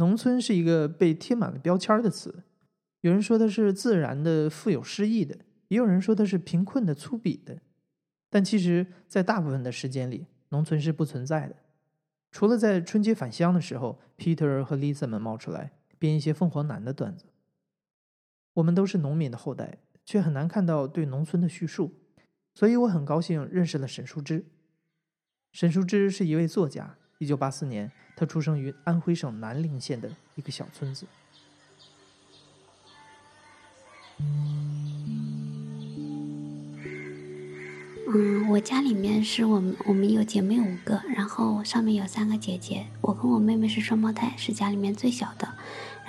[0.00, 2.42] 农村是一个被贴满了标签的词，
[3.02, 5.36] 有人说它是自然的、富有诗意的，
[5.68, 7.60] 也有人说它是贫困的、粗鄙的。
[8.30, 11.54] 但其实，在大部分的时间里，农村是不存在的。
[12.30, 17.26] 除了在春节返乡的时候，Peter 和 Lisa 们冒出来编一些凤凰男的段子。
[18.54, 21.92] 我们都是农民的后代，却很难看到对农村的叙述，
[22.54, 24.46] 所以我很高兴认识了沈淑之。
[25.52, 26.96] 沈淑之是一位作家。
[27.18, 31.06] 一九八四年，他出生于安徽省南陵县的一个小村子。
[38.12, 45.48] 嗯，我家里面是我们我们有姐妹五个，然后上面有三个姐姐，我跟我妹妹是双胞胎，是家里面最小的。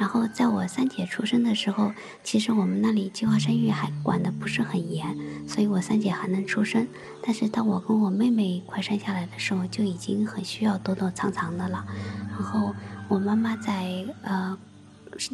[0.01, 1.91] 然后在我三姐出生的时候，
[2.23, 5.15] 其实我们那里计划生育还管得不是很严，
[5.47, 6.87] 所以我三姐还能出生。
[7.21, 11.85] 但是当我跟我妹妹快生下来的时候，就已经很需要躲躲藏藏的了。
[12.31, 12.73] 然后
[13.07, 14.57] 我妈妈在呃。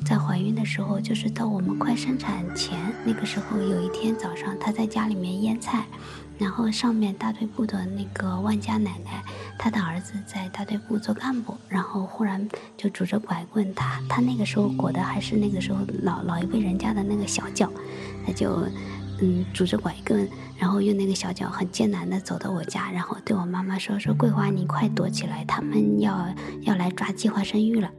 [0.03, 5.85] 在怀孕的时候，就是到我们快生产前那个时候，有一天早上，她在家里面腌菜，
[6.37, 9.23] 然后上面大队部的那个万家奶奶，
[9.57, 17.71] 她的儿子在大队部做干部，然后忽然就拄着拐棍，他他那个时候裹的还是那个时候老老一辈人家的那个小脚，
[18.25, 18.67] 他就
[19.19, 26.27] 嗯拄着拐棍，然后用那个小脚很艰难的走到我家，然后对我妈妈说说桂花你快躲起来，他们要
[26.61, 27.89] 要来抓计划生育了。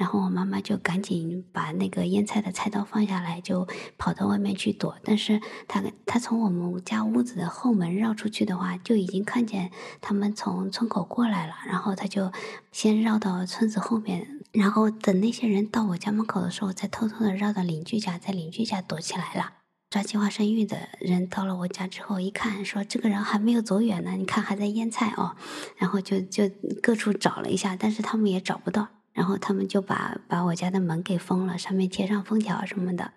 [0.00, 4.96] 然后我妈妈就赶紧把那个腌菜的菜刀放下来，就跑到外面去躲。
[5.04, 9.70] 但是她她从我们家屋子的后门绕出去的话，就已经看见
[10.00, 11.52] 他们从村口过来了。
[11.66, 12.32] 然后她就
[12.72, 19.52] 先绕到村子后面，然后等那些人到我家门口的时候，再偷偷的绕到邻居家，在邻居家躲起来了。
[19.90, 25.36] 抓计划生育的人到了我家之后，一看说这个人还没有走远呢，你看还在腌菜哦。
[25.76, 26.48] 然后就就
[26.80, 28.88] 各处找了一下，但是他们也找不到。
[29.20, 33.12] 然后他们就把把我家的门给封了，上面贴上封条什么的。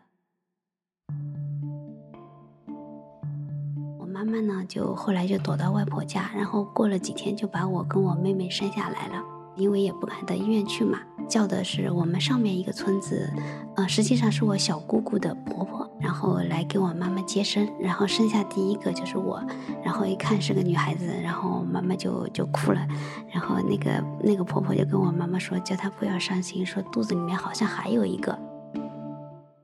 [3.98, 9.24] 我妈妈呢，就后来就躲到外婆家，然后过了几天就把我跟我妹妹生下来了。
[9.56, 13.32] 因为也不敢到医院去嘛，叫的是我们上面一个村子，
[13.76, 19.42] 呃，实际上是我小姑姑的婆婆，然后来给我妈妈接生，然后生下第一个就是我，
[19.84, 22.88] 然后一看是个女孩子，然后妈妈就就哭了，
[23.32, 28.38] 然后那个那个婆婆就跟我妈妈说，叫她不要伤心，说肚子里面好像还有一个，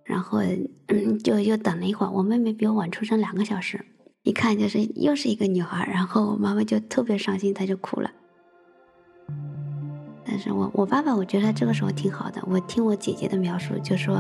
[0.03, 0.39] 然后
[0.87, 3.85] 嗯，就又等了一会儿，我妹妹比我晚出生两个小时，
[4.23, 8.09] 一看就是又是一个女孩，然后我妈妈就特别伤心，她就哭了。
[10.39, 12.41] 是我我爸爸，我觉得这个时候挺好的。
[12.47, 14.15] 我听我姐姐的描述，就说，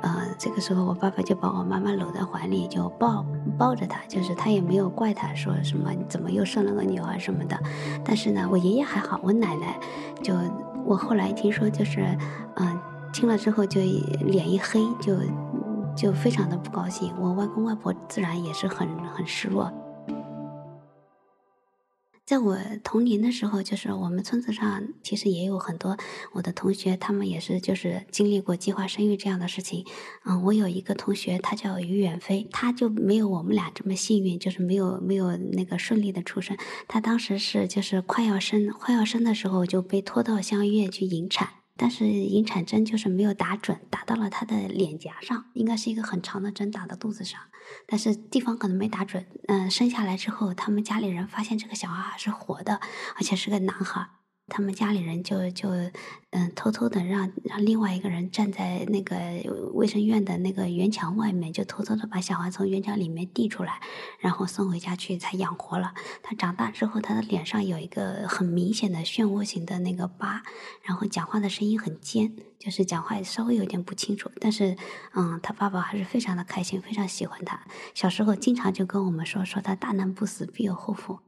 [0.00, 3.26] 呃，这个时候我爸爸就把我妈妈搂在怀里，就抱
[3.58, 7.58] 抱着她，就是他也没有怪她说什么怎么又生了个女儿什么的。
[8.04, 9.78] 但是呢，我爷爷还好，我奶奶
[10.22, 10.34] 就
[10.84, 12.06] 我后来听说就是，
[12.54, 12.78] 嗯，
[13.12, 13.80] 听了之后就
[14.20, 15.16] 脸一黑，就
[15.96, 17.12] 就非常的不高兴。
[17.20, 19.70] 我外公外婆自然也是很很失落。
[22.26, 25.96] 在我童年的时候，就是我们村子上其实也有很多
[26.32, 29.86] 我的同学，他们也是就是经历过计划生育这样的事情。
[30.24, 36.56] 嗯，我有一个同学，他叫于远飞，他就没有我们俩这么幸运，就是没有没有那个顺利的出生。
[36.88, 41.50] 他当时是就是快要生快要生的时候就被拖到乡医院去引产。
[41.76, 47.40] 但是引产针就是没有打准，打到了他的脸颊上，应该是一个很长的针打到肚子上，
[47.86, 49.26] 但是地方可能没打准。
[49.48, 52.80] 嗯，生下来之后，他们家里人发现这个小孩是活的，
[53.16, 54.08] 而且是个男孩。
[54.48, 55.68] 他们家里人就就
[56.30, 59.16] 嗯偷偷的让让另外一个人站在那个
[59.72, 63.80] 卫生院的那个院墙外面，就偷偷的把小孩从院墙里面递出来，
[64.20, 65.94] 然后送回家去才养活了。
[66.22, 70.42] 他长大之后，他的脸上有一个很明显的漩涡形的那个疤，
[70.82, 74.30] 然后讲话的声音很尖，就是讲话稍微有点不清楚。
[74.40, 74.76] 但是
[75.14, 77.60] 嗯，他爸爸还是非常的开心，非常喜欢他。
[77.94, 81.18] 小时候经常就跟我们说说他大难不死必有后福。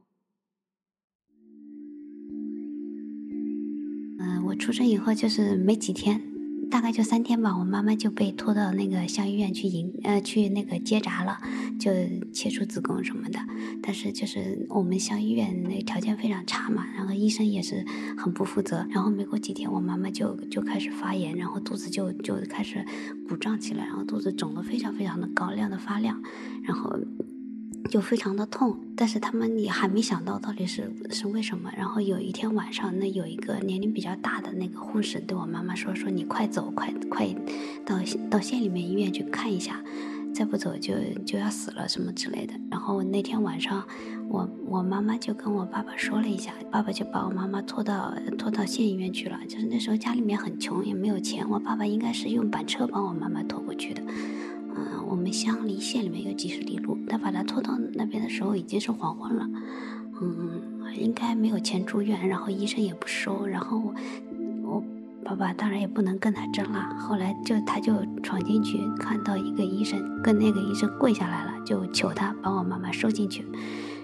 [4.19, 6.21] 嗯，我出生以后就是没几天，
[6.69, 11.39] 大概就三天吧，我妈妈就被拖到那个乡医院去引呃去那个接扎了，
[11.79, 11.91] 就
[12.33, 13.39] 切除子宫什么的。
[13.81, 17.85] 但是就是我们乡医院那条件非常差嘛，然后医生也是
[18.17, 18.85] 很不负责。
[18.89, 22.85] 然后没过几天，我妈妈就就开始发炎，然后肚子就就开始
[23.27, 26.21] 鼓胀起来，然后肚子肿得非常非常的高，亮的发亮，
[26.63, 26.99] 然后。
[27.89, 31.69] 就非常的痛，但是他们也还没想到到底是是为什么。
[31.75, 37.27] 然后有一天晚上，那有一个年龄比较大的那个护士对我妈妈说：“说你快走，快快
[37.85, 37.99] 到
[38.29, 39.83] 到县里面医院去看一下。”
[40.31, 40.93] 再不走就
[41.25, 42.53] 就要死了什么之类的。
[42.69, 43.83] 然后那天晚上，
[44.29, 49.37] 我我妈妈就跟我爸爸说了一下，爸爸就把我妈妈拖到拖到县医院去了。
[49.49, 54.03] 就是那时候家里面很穷，也没有钱，我爸爸应该是用板车帮我妈妈拖过去的。
[55.09, 59.49] 我们乡离县里面有几十里路，他把他拖到那边的时候已经是黄昏了。
[60.21, 60.61] 嗯，
[60.95, 63.93] 应该没有钱住院，然后医生也不收，然后
[64.63, 64.83] 我。
[65.21, 73.45] 爸爸当然也不能跟他争了，后来就他就闯进去，看到一个医生，跟那个医生跪下来了，就求他把我妈妈收进去。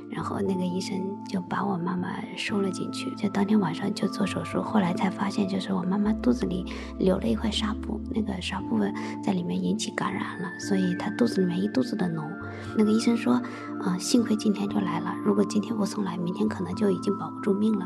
[0.10, 0.98] 然后那个医生
[1.28, 2.07] 就把我妈妈
[2.38, 4.62] 收了进去，就当天晚上就做手术。
[4.62, 6.66] 后来才发现，就是我妈妈肚子里
[6.98, 8.80] 留了一块纱布，那个纱布
[9.24, 12.24] 在里面引起感染了，所以她肚子里面一肚子的脓。
[12.78, 13.34] 那个医生说，
[13.81, 17.86] 啊，幸亏今天就来了，如果今天不送来，明天可能就已经保不住命了。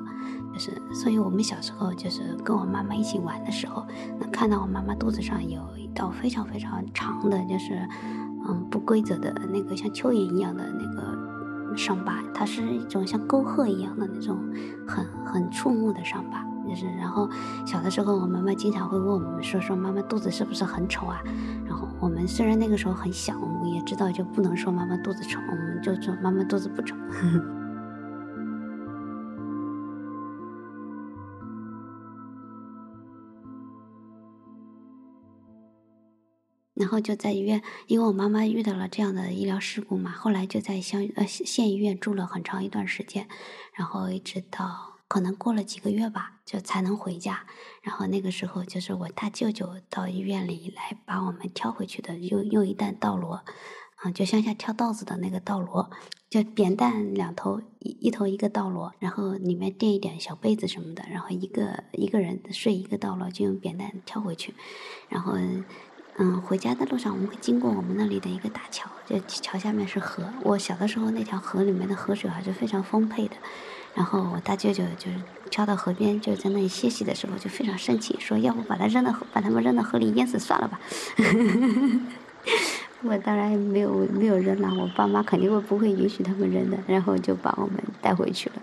[0.54, 3.86] 就是，所以我们小时候就是跟我妈妈一起玩的时候，
[4.20, 7.88] 能看到我妈妈肚子上有一道非常非常长的，就是
[8.48, 11.09] 嗯不规则的那个像蚯蚓一样的那个。
[11.78, 14.38] 伤疤，它是一种像沟壑一样的那种
[14.88, 16.86] 很很触目的伤疤，就是。
[16.98, 17.30] 然后
[17.66, 21.22] 小的时候，我妈妈经常会问我们说：“说妈妈肚子是不是很丑啊？”
[21.66, 26.96] 然后我们虽然那个时候很小，我们也知道就不能说妈妈肚子丑，我们就说妈妈肚子不丑。
[36.80, 43.28] 然后就在医院，因为我妈妈遇到了这样的医疗事故嘛，后来就在乡呃县医院住了很长一段时间，
[43.74, 47.46] 然后一直到可能过了几个月吧，就才能回家。
[47.82, 53.42] 然后那个时候就是我大舅舅到医院里来把我们挑回去的，用用一担稻箩，
[53.98, 55.90] 啊，就乡下挑稻子的那个稻箩，
[56.30, 64.54] 就扁担两头，一一头一个稻箩，然后里面垫一点小被子什么的，然后一个一个人睡一个稻箩，就用扁担挑回去，
[65.10, 65.34] 然后。
[66.22, 70.22] 嗯，回家的路上我们会经过我们那里的一个大桥，就桥下面是河。
[70.44, 73.36] 我小的时候那条河里面的河水还是非常丰沛的。
[73.96, 75.18] 然后我大舅舅就是
[75.50, 80.78] 跳到河边，就在那里歇息的时候就非常生气，说要不把他扔到河，把他们扔到河里淹死算了吧。
[83.02, 88.56] 我当然没有没有扔了，我爸妈肯定会不会允许他们扔的，然后就把我们带回去了。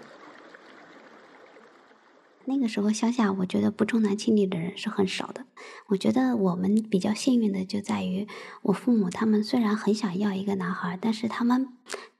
[2.46, 5.44] 那个时候乡下，我觉得不重男轻女的人是很少的。
[5.88, 8.26] 我觉得我们比较幸运的就在于，
[8.62, 11.68] 我父母他们虽然很想要一个男孩，但是他们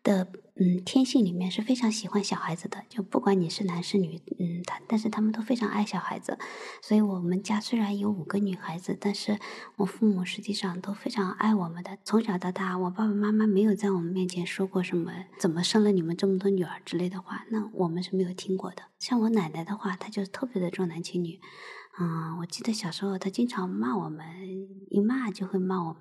[0.03, 0.29] 的。
[0.59, 6.39] 嗯，天性里面是非常喜欢小孩子的，就不管你是男是女，嗯，他但是他们都非常爱小孩子，
[6.81, 9.39] 所以我们家虽然有五个女孩子，但是
[9.77, 11.99] 我父母实际上都非常爱我们的。
[12.05, 18.83] 从小到大，我爸爸妈妈没有在我们面前说过什么“怎么生了你们这么多女儿”之类的话，那我们是没有听过的。
[18.99, 21.39] 像我奶奶的话，她就特别的重男轻女，
[22.01, 24.25] 嗯，我记得小时候她经常骂我们，
[24.89, 26.01] 一骂就会骂我们，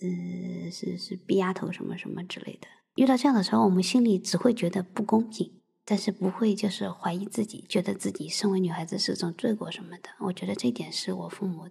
[0.00, 2.66] 呃，是是逼丫头什么什么之类的。
[3.00, 5.50] 遇到这样的时候，我们心里只会觉得不公平，
[5.86, 10.10] 但是不会就是怀疑自己，觉得自己身为女孩子是种罪过什么的。
[10.18, 11.62] 我觉得这点是我父母，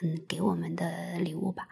[0.00, 1.66] 嗯，给我们的礼物吧。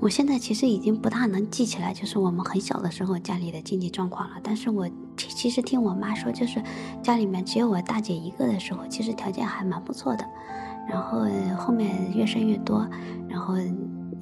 [0.00, 4.40] 我现在其实已经不大能记起来，就是我们很小的时候家里的经济状况了。
[4.42, 4.88] 但是我
[5.18, 6.62] 其实听我妈说，就是
[7.02, 10.26] 家里面只有我大姐一个的时候，其实条件还蛮不错的。
[10.88, 11.26] 然后
[11.58, 12.88] 后面越生越多，
[13.28, 13.56] 然后。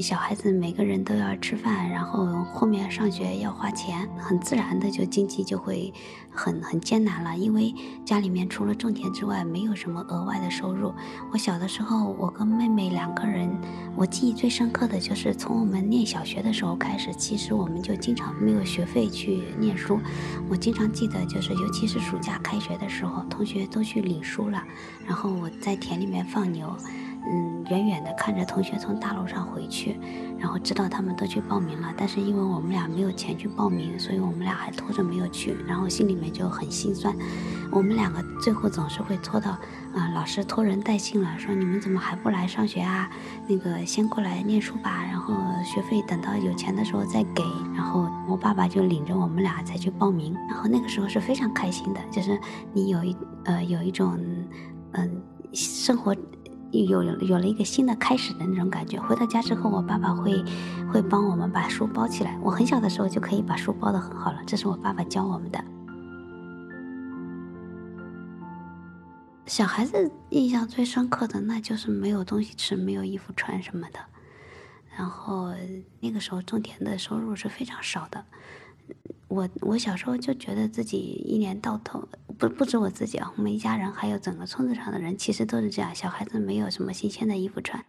[0.00, 5.92] 小孩子每个人都要吃饭，然后后面上学要花钱，很自然的就经济就会
[6.30, 7.36] 很很艰难了。
[7.36, 7.74] 因为
[8.04, 10.94] 家里面除了种田之外，没有什么额外的收入。
[11.32, 13.50] 我小的时候，我跟妹妹两个人，
[13.96, 20.00] 我记忆最深刻的就是从我们念小学的时候开始，其实我们就经常没有学费去念书。
[20.48, 24.62] 我经常记得，就是尤其是暑假开学的时候，同学都去领书了，
[25.06, 26.74] 然后我在田里面放牛。
[27.26, 30.00] 嗯，远远的看着同学从大路上回去，
[30.38, 37.14] 然后知道他们都去报名了，但是因为我们俩没有钱去报名，所以我们俩还拖着没有去，然后心里面就很心酸。
[37.70, 39.50] 我们两个最后总是会拖到，
[39.94, 43.08] 啊，老师托人带信了，说你们怎么还不来上学啊？
[43.46, 47.44] 那个先过来念书吧，然后学费等到有钱的时候再给。
[47.76, 52.40] 然后我爸爸就领着我们俩才去报名，然后那个时候是非常开心的，就是
[52.72, 54.18] 你有一呃有一种
[54.92, 55.22] 嗯
[55.52, 56.16] 生活。
[56.72, 59.00] 有有了一个新的开始的那种感觉。
[59.00, 60.44] 回到家之后，我爸爸会
[60.92, 62.38] 会帮我们把书包起来。
[62.42, 65.64] 我很小的时候就可以把书包的很好了，这是我爸爸教我们的。
[69.46, 73.98] 小孩子印象最深刻的，那就是没有东西吃，没有衣服穿什么的。
[74.96, 75.52] 然后
[75.98, 78.24] 那个时候种田的收入是非常少的。
[79.30, 85.94] 我我小时候就觉得自己一年到头不不止我自己啊，我们一家人还有整个村子上的人，其实都是这样。
[85.94, 87.84] 小孩子没有什么新鲜的衣服穿，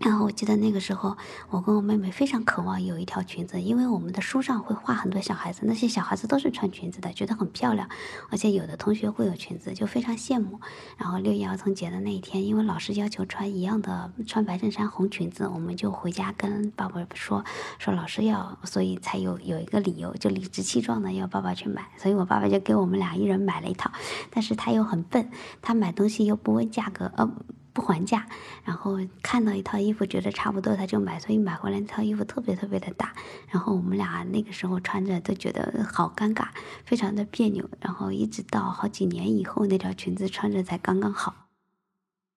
[0.00, 1.16] 然后我记得那个时候，
[1.50, 7.88] 我跟我妹妹非常渴望有一条裙子，因为我们的书上会画很多小孩子，那些小孩子都是穿裙子的，觉得很漂亮，
[8.28, 10.60] 而且有的同学会有裙子，就非常羡慕。
[10.98, 17.44] 然后六一儿童节的那一天，因为老师要求穿一样的，穿白衬衫红裙子，我们就回家跟爸爸说，
[17.78, 23.90] 说老师要，所以才有有一个理由，就理直气壮的要爸爸去买，所以我爸爸就给我们俩一人买了一套，
[24.30, 25.30] 但是他又很笨，
[25.62, 27.30] 他买东西又不问价格，呃。
[27.74, 28.26] 不还价，
[28.62, 33.12] 然后看到一套衣服觉得差不多，他就买，所以买回来那套衣服特别特别的大，
[33.48, 36.48] 然后我们俩那个时候穿着都觉得好尴尬，
[36.84, 41.48] 非常的别扭，然后一直到好几年以后，那条裙子穿着才刚刚好。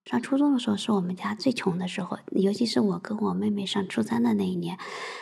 [0.04, 4.76] 上初中的时候是我们家最穷的时候，尤其是我跟我妹妹上初三的那一年，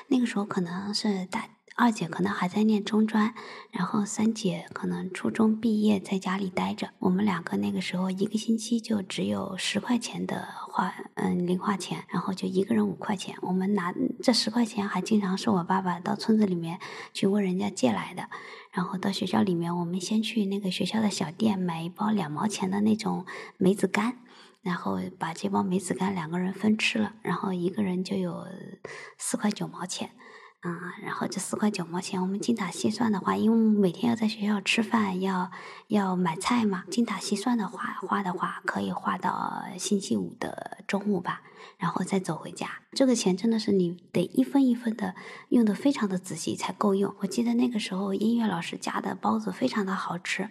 [0.09, 1.51] 那个时候可能是大。
[1.79, 3.35] 二姐可能还在念中专，
[3.71, 6.89] 然后三姐可能初中毕业在家里待着。
[7.01, 13.37] 我们两个那个时候一个星期就只有十块钱的花，嗯，零花钱，然后就一个人五块钱。
[13.43, 13.93] 我们拿
[14.23, 16.81] 这十块钱还经常是我爸爸到村子里面
[17.13, 18.31] 去问人家借来的。
[18.73, 23.27] 然后到学校里面，我们先去那个学校的小店买一包两毛钱的那种
[23.59, 24.17] 梅子干，
[24.63, 28.47] 然后把这包梅子干两个人分吃了，然后一个人就有
[29.19, 30.13] 四块九毛钱。
[30.63, 35.51] 嗯，然后这四块九毛钱，我们精打细算的话，因为每天要在学校吃饭，要
[35.87, 41.43] 要买菜嘛，精打细算的话，花的话可以花到星期五的中午吧，
[41.79, 42.69] 然后再走回家。
[42.93, 45.15] 这个钱真的是你得一分一分的
[45.51, 47.15] 用的非常的仔细才够用。
[47.21, 50.51] 我记得那个时候音乐老师家的包子非常的好吃，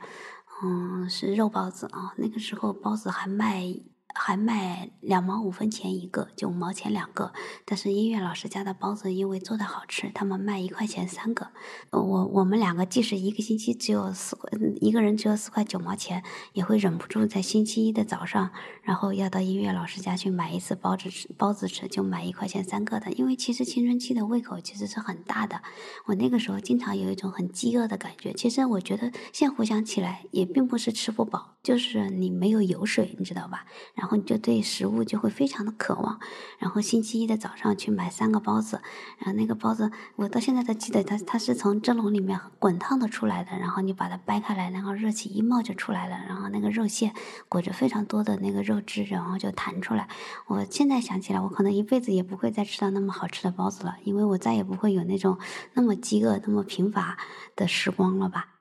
[0.63, 3.75] 嗯，是肉包子啊，那个时候包子还卖。
[4.17, 7.33] 还卖两毛五分钱一个，就五毛钱两个。
[7.65, 11.49] 但是音乐老师家的包子因为做的好吃，他们卖一块钱三个。
[11.91, 21.27] 我我们两个即使一个星期只有四块，一个人只有四块九毛钱，也会忍不住在星期一的早上，然后要到音乐老师家去买一次包子吃。
[21.37, 23.11] 包子吃就买一块钱三个的。
[23.11, 25.61] 因为其实青春期的胃口其实是很大的，
[26.05, 28.31] 我那个时候经常有一种很饥饿的感觉。
[28.33, 33.65] 其实我觉得现在回想起来，也并不是吃不饱，就是你没有油水，你知道吧？
[33.93, 36.19] 然然后你就对食物就会非常的渴望，
[36.59, 38.79] 然后星期一的早上去买三个包子，
[39.17, 47.15] 然后那个包子我到现在都记得，它它是从蒸笼里面滚烫的出来的，然后你把它掰开来，然后热气一冒就出来了，然后那个肉馅
[47.49, 50.07] 裹着非常多的那个肉汁，然后就弹出来。
[50.45, 55.39] 我现在想起来，我可能一辈子也不会再吃到那么好吃的包子了，因为我再也不会有那种
[55.73, 57.17] 那么饥饿、那么贫乏
[57.55, 58.54] 的时光了吧。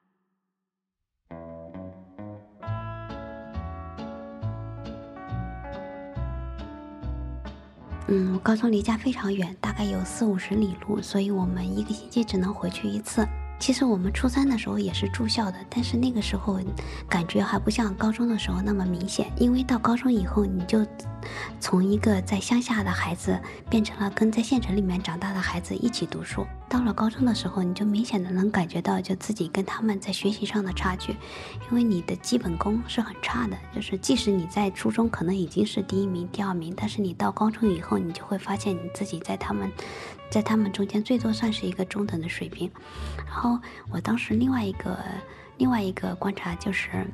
[8.08, 13.26] 嗯，我高中离家非常远，大概有四五十里路，所以我们一个星期只能回去一次。
[13.58, 16.61] 其实我们初三的时候也是住校的，但是那个时候
[17.08, 20.84] 感觉还不像高中的时候那么明显，因为到高中以后，你就
[21.61, 26.44] 从一个在乡下的孩子变成了跟在县城里面长大的孩子一起读书。
[26.74, 31.12] 到了高中的时候，你就明显的能感觉到就自己跟他们在学习上的差距，
[31.70, 39.70] 因为你的基本功是很差的，就是即使你在初中可能已经是第一名、第二名，但是你到高中以后，你就会发现你自己在他们。
[40.28, 42.68] 在他们中间，最多算是一个中等的水平。
[43.24, 43.56] 然后
[43.88, 44.98] 我当时另外一个
[45.58, 47.06] 另外一个观察就是，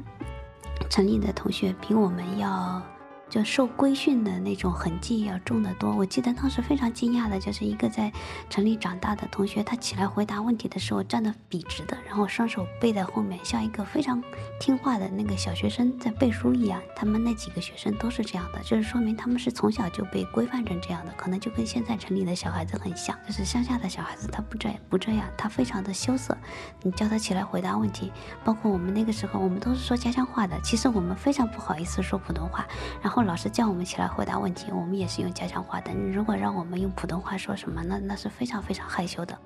[0.89, 2.83] 城里的同学比我们要。
[3.31, 5.95] 就受规训的那种痕迹要重得多。
[5.95, 8.13] 我记得当时非常惊讶的，就是一个在
[8.51, 14.21] 城里长大的同学，他起来回答问题的时候站得笔直的，然后双手背在后面，像一个非常
[14.59, 16.83] 听话的那个小学生在背书一样。
[16.97, 23.17] 他们那几个学生都是这样的，就是说明他们是从小就被规范成这样的，可能就跟现在城里的小孩子很像。
[23.25, 26.37] 就是乡下的小孩子他不这不这样，他非常的羞涩。
[26.83, 28.11] 你叫他起来回答问题，
[28.45, 32.67] 包括我们那个时候，我们都是说家乡话的，其实我们非常不好意思说普通话，
[33.01, 33.20] 然后。
[33.23, 35.93] 老师叫我们起来回答问题，我们也是用家乡话的。
[35.95, 39.39] 如果让我们用普通话说什么，那那是非常非常害羞的。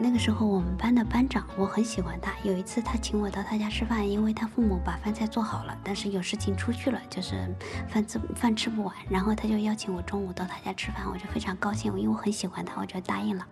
[0.00, 2.32] 那个时候，我们班的班长，我很喜欢他。
[2.44, 7.52] 有一次，他请我到他家吃饭，因为他父母把饭菜做好了，但是有事情出去了，就是
[7.88, 13.44] 饭吃饭吃不完，然后他就邀请我中午到他家吃饭，我就非常高兴，因为我很喜欢他，我就答应了。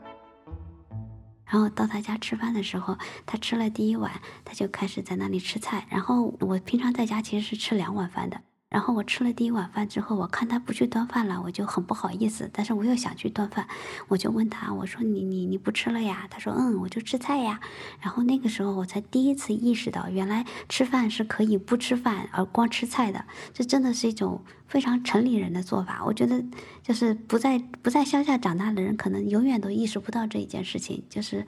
[1.46, 5.86] 然后到他家吃饭的时候，他吃了第一碗，他就开始在那里吃菜。
[5.88, 8.40] 然后我平常在家其实是吃两碗饭的。
[8.68, 12.50] 然后我吃了第一碗饭之后，我看他不去端饭了，我就很不好意思。
[12.52, 13.68] 但是我又想去端饭，
[14.08, 16.26] 我就问他，我说你你你不吃了呀？
[16.28, 17.60] 他说嗯，我就吃菜呀。
[18.00, 23.24] 然后那个时候我才第一次意识到，原来吃饭是可以不吃饭而光吃菜的。
[23.54, 26.04] 这真的是一种非常城里人的做法。
[26.04, 26.44] 我觉得
[26.82, 31.04] 就是不在不在乡下长大的人，可能永远都意识不到这一件事情。
[31.08, 31.46] 就是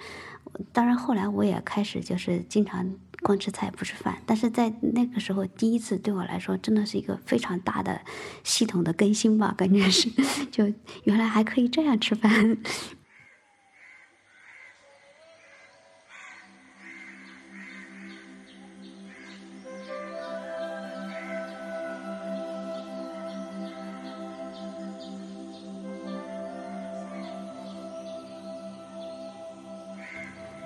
[0.72, 2.88] 当然后来我也开始就是经常
[3.22, 8.00] 光吃菜不吃饭，但是在那个时候第一次对我来说真的是一个非常大的
[8.44, 10.08] 系统的更新吧，感觉是
[10.50, 10.64] 就
[11.04, 12.56] 原来还可以这样吃饭。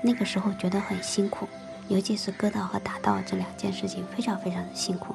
[0.02, 1.48] 那个时候觉得很辛苦，
[1.88, 5.14] 尤其是割稻和打稻这两件事情非常非常的辛苦，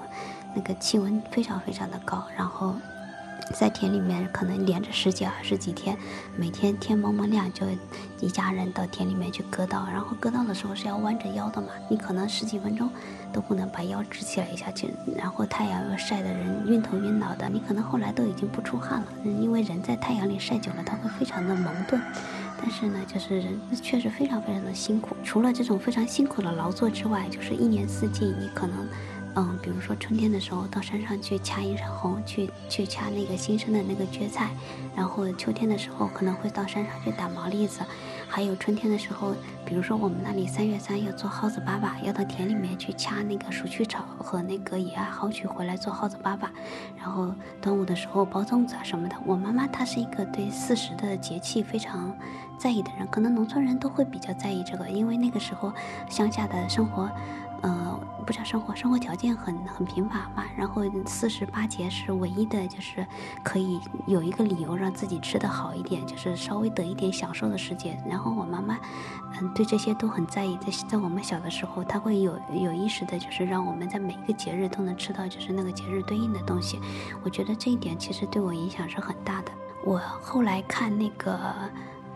[0.56, 2.74] 那个气温非常非常的高，然后
[3.54, 5.98] 在田里面可能连着十几二十几天，
[6.36, 7.66] 每天天蒙蒙亮就
[8.22, 12.90] 一家人到田里面去割稻，然后割稻的时候是要弯着腰的嘛，你可能十几分钟
[13.34, 22.02] 都不能把腰直起来一下去，然后太阳又晒得人晕头晕脑的，你可能后来都已经不出汗了，因为人在太阳里晒久了，他会非常的蒙钝。
[22.60, 25.16] 但是呢，就是人确实非常非常的辛苦。
[25.24, 28.88] 除了这种非常辛苦的劳作之外，就是一年四季，你可能，
[29.36, 34.50] 嗯，比如说春天的时候到山上去掐一山红，去去掐那个新生的那个蕨菜，
[34.96, 37.82] 然后秋天的时候可能会到山上去打毛栗子。
[38.28, 39.34] 还有春天的时候，
[39.66, 46.48] 比如说我们那里三月三要做蒿子粑粑，要到田里面去掐那个鼠曲草和那个野艾蒿去回来做蒿子粑粑。
[46.98, 49.16] 然后端午的时候包粽子啊什么的。
[49.26, 52.16] 我妈妈她是一个对四时的节气非常
[52.60, 55.74] 在意的人，可能农村人都会比较在意这个，因为那个时候
[56.10, 57.10] 乡下的生活。
[57.64, 57.97] 呃，
[58.28, 60.44] 不叫生活，生活条件很很贫乏嘛。
[60.58, 63.08] 然后四十八节是唯一的，就是
[63.42, 67.98] 可以有一个理由让自己吃的好一点，就是稍微得一点享受的时间。
[68.06, 68.78] 然后我妈妈，
[69.40, 70.58] 嗯，对这些都很在意。
[70.58, 76.82] 在在我们小的时候，她会有有意识的，就是让我们在每一个节日都能吃到，就是那个节日对应的东西。
[77.24, 79.52] 我觉得这一点其实对我影响是很大的。
[79.86, 81.40] 我后来看那个，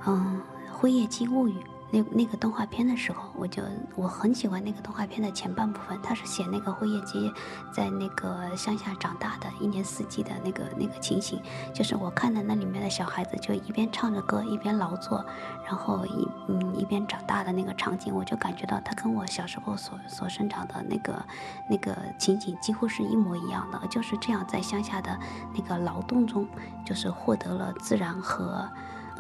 [0.05, 0.41] 嗯，
[0.73, 1.53] 《辉夜姬物语》。
[1.91, 3.61] 那那个动画片的时候，我就
[3.95, 7.31] 我很喜欢那个动画片的前半部分，他是写那个灰夜姬
[7.69, 11.41] 在那个乡下长大的一年四季的那个那个情形，
[11.73, 15.25] 就是我看的那里面的小孩子就一边唱着歌一边劳作，
[15.65, 21.25] 然后一嗯一边长大的那个场景，我就感觉到他跟我小时候所所生长的那个
[21.69, 25.19] 那个情景几乎是一模一样的，就是这样在乡下的
[25.53, 26.47] 那个劳动中，
[26.85, 28.65] 就是获得了自然和。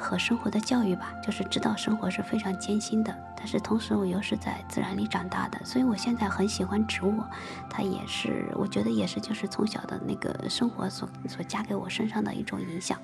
[0.01, 7.23] 和生活的教育吧，就是知道生活是非常艰辛的，但是同时我又是在自然里长大的，所以我现在很喜欢植物，
[7.69, 12.97] 它也是我觉得也是就是从小的那个生活所所加给我身上的一种影响。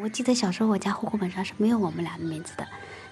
[0.00, 2.66] 我记得小时候我家户口本上是没有我们俩的名字的。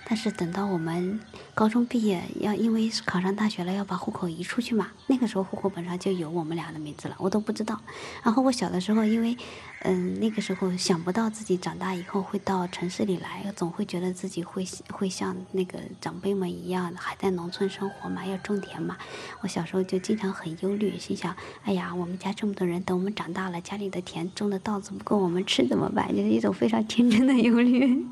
[0.08, 1.20] 但是等到我们
[1.54, 4.88] 高中毕业，要因为考上大学了，要把户口移出去嘛。
[5.06, 7.78] 那个时候户口本上就有我们俩的名字了，我都不知道。
[8.22, 9.36] 然后我小的时候，因为，
[9.82, 18.96] 嗯，那个时候想不到自己长大以后会到城市里来，总会觉得自己会会像那个长辈们一样，还在农村生活嘛，要种田嘛。
[19.42, 26.08] 我小时候就经常很忧虑，心想：哎呀，我们家这么多人，等我们长大了，家里的田种的稻子不够我们吃怎么办？
[26.16, 28.06] 就是一种非常天真的忧虑。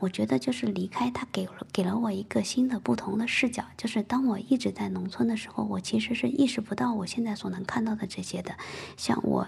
[0.00, 8.56] 我觉得就是离开他给了给了我一个新的不同的视角，就是当我一直在农村的时候，我其实是意识不到我现在所能看到的这些的。
[8.96, 9.46] 像我，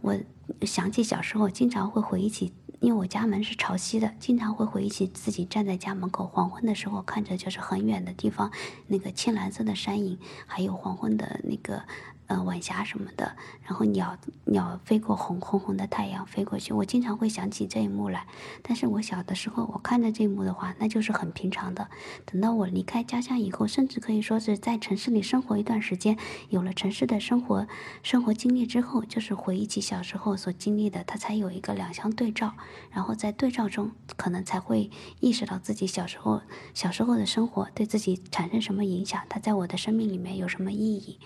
[0.00, 0.18] 我
[0.62, 8.50] 想起小时候经常会回忆起，因为我家门是朝西的，经常会回忆起自己站在家门口黄昏的时候，看着就是很远的地方
[8.86, 11.84] 那个青蓝色的山影，还有黄昏的那个。
[12.30, 18.24] 呃，晚霞什么的，然后鸟鸟飞过红红红的太阳飞过去，我经常会想起这一幕来。
[18.62, 21.88] 但是我小的时候，我看着这一幕的话，那就是很平常的。
[22.24, 26.16] 等到我离开家乡以后，甚至可以说是在城市里生活一段时间，
[26.50, 27.66] 有了城市的生活
[28.04, 32.54] 生活经历之后，就是回忆起小时候所经历的，它才有一个两相对照。
[32.92, 34.88] 然后在对照中，可能才会
[35.18, 36.42] 意识到自己小时候
[36.74, 41.18] 小时候的生活对自己产生什么影响，它在我的生命里面有什么意义。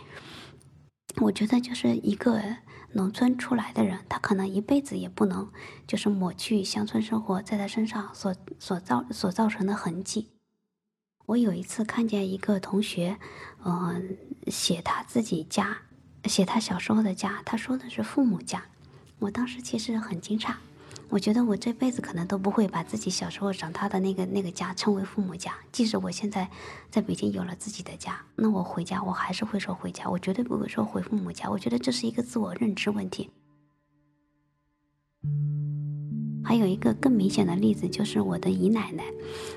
[1.19, 2.43] 我觉得就是一个
[2.93, 5.51] 农村出来的人，他可能一辈子也不能
[5.87, 10.29] 就是抹去乡村生活在他身上所所造所造成的痕迹。
[11.27, 13.17] 我有一次看见一个同学，
[13.65, 14.17] 嗯，
[14.49, 15.79] 写他自己家，
[16.25, 18.67] 写他小时候的家，他说的是父母家，
[19.21, 20.55] 我当时其实很惊诧。
[21.15, 25.55] 我觉得我这辈子可能都不会把自己小时候长大的那个那个家称为父母家。
[25.71, 26.51] 即使我现在
[26.91, 31.49] 在北京有了自己的家，那我回家我还是会说回家，我绝对不会说回父母家。
[31.49, 33.31] 我觉得这是一个自我认知问题。
[36.45, 39.03] 还有一个更明显的例子，就是我的姨奶奶。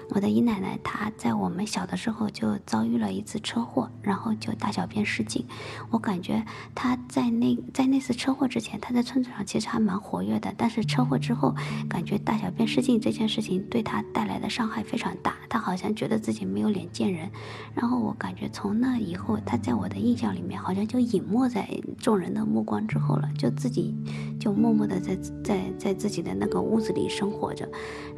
[0.10, 5.45] 我的姨奶奶她在我们小的时候就遭遇了一次车祸，然后就大小便失禁。
[5.89, 10.54] 我感觉她在那在那次车祸之前，她在村子上其实还蛮活跃的。
[10.58, 11.54] 但是车祸之后，
[11.89, 15.36] 感觉大小便失禁这件事情对她带来的伤害非常大。
[15.50, 17.30] 她好像觉得自己没有脸见人。
[17.76, 21.69] 然后我感觉从那以后，她在我的印象里面好像就隐没在
[22.00, 23.93] 众人的目光之后了，就自己
[24.39, 26.77] 就默默的在在在自己的那个屋。
[26.78, 27.68] 屋子里生活着，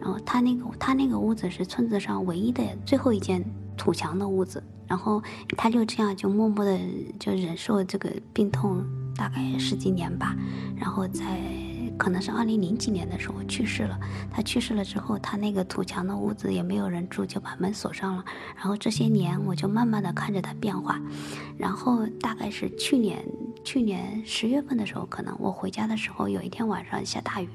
[0.01, 3.41] 然后他那个他那个屋子是村子上唯一的最后一间
[3.77, 5.23] 土墙的屋子，然后
[5.55, 6.77] 他就这样就默默的
[7.17, 8.83] 就忍受这个病痛
[9.15, 10.35] 大概十几年吧，
[10.75, 11.39] 然后在
[11.99, 13.99] 可能是二零零几年的时候去世了。
[14.31, 18.23] 他去世了之后，他那个土墙的屋子也没有人住，就把门锁上了。
[18.55, 20.99] 然后这些年我就慢慢的看着他变化，
[21.57, 23.23] 然后大概是去年。
[23.61, 27.49] 去年十月份的时候，可能我回家的时候，有一天晚上下大雨，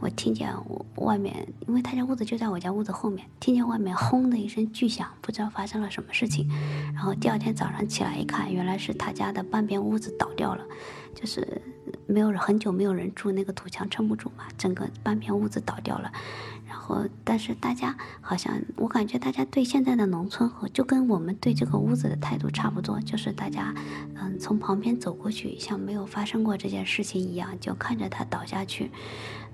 [0.00, 0.50] 我听见
[0.96, 6.48] 外面，因为他家屋子就在我家屋子后面，听见外面轰的一声巨响，不知道发生了什么事情。
[6.94, 10.64] 然后第二天早上起来一看，原来是他家的半边屋子倒掉了，
[11.14, 11.60] 就是
[12.10, 16.10] 没有很久没有人住，那个土墙撑不住嘛，整个半片屋子倒掉了。
[16.66, 23.74] 然后，但是大家好像，我感觉大家对现在的农村和就跟我们对这个屋子的态度差不多，就是大家，
[24.14, 28.90] 嗯，从旁边走过去，像没有发生过这件事情一样，就看着它倒下去，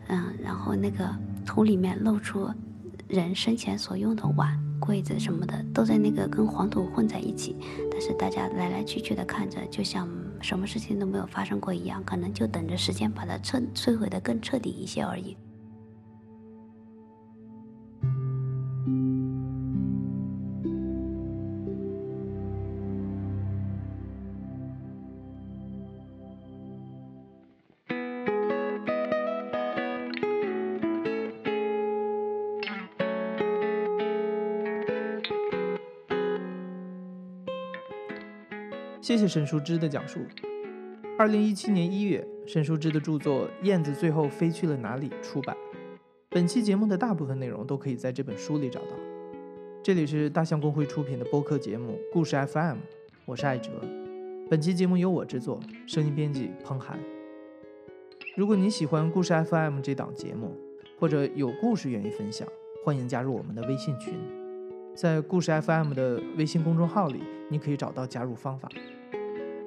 [0.08, 1.14] 嗯，然后那个
[1.44, 2.50] 土里面露出
[3.16, 7.56] 人生前所用的碗、柜子什么的，都在那个跟黄土混在一起，
[7.90, 10.06] 但是大家来来去去的看着，就像
[10.42, 15.34] 什么事情都没有发生过一样，可能就等着时间把它彻摧毁的更彻底一些而已。
[39.16, 40.20] 谢谢沈淑之的讲述。
[41.18, 45.56] 二零一七年一月，沈淑之的著作《燕子最后飞去了哪里》出版。
[46.28, 48.88] 本期节目的大部分内容都可以在这本书里找到。
[49.82, 52.74] 这里是大象公会出品的播客节目《故事 FM》，
[53.24, 53.70] 我是艾哲。
[54.50, 56.98] 本期节目由我制作，声音编辑彭涵。
[58.36, 60.54] 如果你喜欢《故事 FM》这档节目，
[61.00, 62.46] 或者有故事愿意分享，
[62.84, 64.12] 欢迎加入我们的微信群。
[64.94, 68.68] 在故事 FM 的微信公众号里，你可以找到加入方法。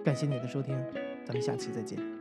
[0.04, 0.76] 感谢你的收听，
[1.26, 2.19] 咱们下期再见。